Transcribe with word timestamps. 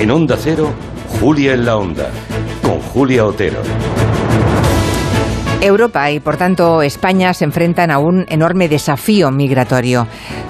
En 0.00 0.10
Onda 0.10 0.38
Cero, 0.38 0.70
Julia 1.20 1.52
en 1.52 1.66
la 1.66 1.76
Onda, 1.76 2.08
con 2.62 2.80
Julia 2.80 3.26
Otero. 3.26 3.60
Europa 5.60 6.10
y 6.10 6.20
por 6.20 6.38
tanto 6.38 6.80
España 6.80 7.34
se 7.34 7.44
enfrentan 7.44 7.90
a 7.90 7.98
un 7.98 8.24
enorme 8.30 8.70
desafío 8.70 9.30
migratorio. 9.30 10.06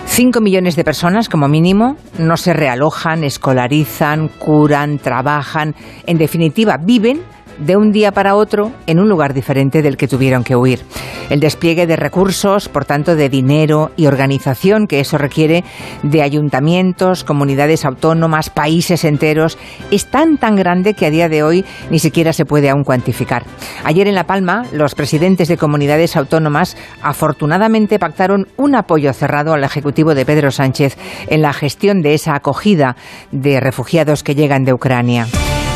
Cinco 0.06 0.40
millones 0.40 0.76
de 0.76 0.84
personas 0.84 1.28
como 1.28 1.48
mínimo 1.48 1.96
no 2.16 2.36
se 2.36 2.52
realojan, 2.52 3.24
escolarizan, 3.24 4.28
curan, 4.28 4.98
trabajan, 4.98 5.74
en 6.06 6.16
definitiva 6.16 6.76
viven 6.80 7.20
de 7.60 7.76
un 7.76 7.92
día 7.92 8.12
para 8.12 8.34
otro 8.34 8.72
en 8.86 8.98
un 8.98 9.08
lugar 9.08 9.34
diferente 9.34 9.82
del 9.82 9.96
que 9.96 10.08
tuvieron 10.08 10.44
que 10.44 10.56
huir. 10.56 10.80
El 11.28 11.38
despliegue 11.38 11.86
de 11.86 11.94
recursos, 11.94 12.68
por 12.68 12.84
tanto, 12.84 13.14
de 13.14 13.28
dinero 13.28 13.92
y 13.96 14.06
organización 14.06 14.88
que 14.88 14.98
eso 14.98 15.16
requiere 15.16 15.62
de 16.02 16.22
ayuntamientos, 16.22 17.22
comunidades 17.22 17.84
autónomas, 17.84 18.50
países 18.50 19.04
enteros, 19.04 19.56
es 19.92 20.06
tan 20.06 20.38
tan 20.38 20.56
grande 20.56 20.94
que 20.94 21.06
a 21.06 21.10
día 21.10 21.28
de 21.28 21.44
hoy 21.44 21.64
ni 21.90 22.00
siquiera 22.00 22.32
se 22.32 22.44
puede 22.44 22.68
aún 22.68 22.82
cuantificar. 22.82 23.44
Ayer 23.84 24.08
en 24.08 24.16
La 24.16 24.24
Palma, 24.24 24.64
los 24.72 24.96
presidentes 24.96 25.46
de 25.48 25.56
comunidades 25.56 26.16
autónomas 26.16 26.76
afortunadamente 27.02 27.98
pactaron 27.98 28.48
un 28.56 28.74
apoyo 28.74 29.12
cerrado 29.12 29.52
al 29.52 29.62
Ejecutivo 29.62 30.14
de 30.14 30.26
Pedro 30.26 30.50
Sánchez 30.50 30.96
en 31.28 31.42
la 31.42 31.52
gestión 31.52 32.02
de 32.02 32.14
esa 32.14 32.34
acogida 32.34 32.96
de 33.30 33.60
refugiados 33.60 34.24
que 34.24 34.34
llegan 34.34 34.64
de 34.64 34.72
Ucrania. 34.72 35.26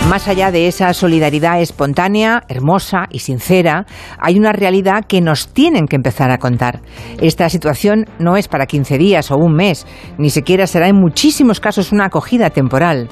Más 0.09 0.29
allá 0.29 0.51
de 0.51 0.69
esa 0.69 0.93
solidaridad 0.93 1.63
espontánea, 1.63 2.43
hermosa 2.49 3.07
y 3.11 3.21
sincera, 3.21 3.87
hay 4.19 4.39
una 4.39 4.53
realidad 4.53 5.07
que 5.09 5.23
nos 5.23 5.49
tienen 5.49 5.87
que 5.87 5.97
empezar 5.97 6.31
a 6.31 6.37
contar. 6.37 6.83
Esta 7.23 7.49
situación 7.49 8.05
no 8.19 8.37
es 8.37 8.47
para 8.47 8.67
15 8.67 8.99
días 8.99 9.31
o 9.31 9.37
un 9.37 9.55
mes, 9.55 9.87
ni 10.19 10.29
siquiera 10.29 10.67
será 10.67 10.89
en 10.89 10.97
muchísimos 10.97 11.59
casos 11.59 11.91
una 11.91 12.07
acogida 12.07 12.51
temporal. 12.51 13.09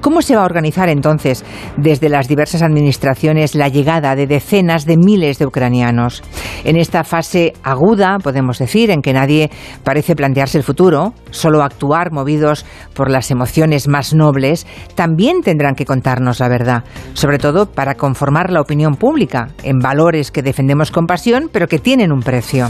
¿Cómo 0.00 0.22
se 0.22 0.36
va 0.36 0.42
a 0.42 0.46
organizar 0.46 0.88
entonces 0.88 1.44
desde 1.76 2.08
las 2.08 2.28
diversas 2.28 2.62
administraciones 2.62 3.56
la 3.56 3.68
llegada 3.68 4.14
de 4.14 4.28
decenas 4.28 4.86
de 4.86 4.96
miles 4.96 5.38
de 5.38 5.46
ucranianos? 5.46 6.22
En 6.64 6.76
esta 6.76 7.02
fase 7.02 7.52
aguda, 7.64 8.18
podemos 8.22 8.58
decir, 8.58 8.90
en 8.90 9.02
que 9.02 9.12
nadie 9.12 9.50
parece 9.82 10.14
plantearse 10.14 10.56
el 10.56 10.64
futuro, 10.64 11.14
solo 11.30 11.62
actuar 11.62 12.12
movidos 12.12 12.64
por 12.94 13.10
las 13.10 13.32
emociones 13.32 13.88
más 13.88 14.14
nobles, 14.14 14.66
también 14.94 15.42
tendrán 15.42 15.74
que 15.74 15.84
contarnos 15.84 16.27
la 16.38 16.48
verdad, 16.48 16.84
sobre 17.14 17.38
todo 17.38 17.66
para 17.66 17.94
conformar 17.94 18.50
la 18.50 18.60
opinión 18.60 18.96
pública 18.96 19.48
en 19.62 19.78
valores 19.78 20.30
que 20.30 20.42
defendemos 20.42 20.90
con 20.90 21.06
pasión, 21.06 21.48
pero 21.52 21.68
que 21.68 21.78
tienen 21.78 22.12
un 22.12 22.20
precio. 22.20 22.68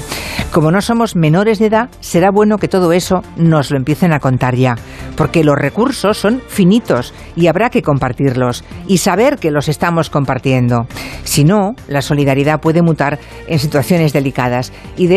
Como 0.53 0.70
no 0.70 0.81
somos 0.81 1.14
menores 1.14 1.59
de 1.59 1.67
edad, 1.67 1.91
será 2.01 2.31
bueno 2.31 2.59
que 2.59 2.69
todo 2.69 2.92
eso 2.92 3.23
nos 3.36 3.70
lo 3.70 3.77
empiecen 3.77 4.12
a 4.12 4.20
contar 4.20 4.55
ya, 4.55 4.77
porque 5.17 5.45
los 5.45 5.59
recursos 5.59 6.17
son 6.17 6.41
finitos 6.48 7.12
y 7.36 7.48
habrá 7.48 7.70
que 7.70 7.83
compartirlos 7.83 8.64
y 8.86 8.98
saber 8.98 9.36
que 9.39 9.51
los 9.51 9.69
estamos 9.69 10.09
compartiendo. 10.09 10.86
Si 11.25 11.45
no, 11.45 11.75
la 11.86 12.01
solidaridad 12.01 12.61
puede 12.61 12.83
mutar 12.83 13.19
en 13.47 13.59
situaciones 13.59 14.12
delicadas 14.12 14.73
y 14.97 15.05
de 15.05 15.06